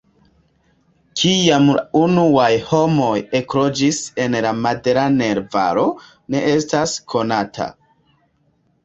Kiam 1.23 1.65
la 1.79 1.83
unuaj 1.99 2.47
homoj 2.69 3.09
ekloĝis 3.39 3.99
en 4.23 4.37
la 4.47 4.55
Maderaner-Valo 4.63 5.85
ne 6.37 6.43
estas 6.55 6.97
konata. 7.15 7.69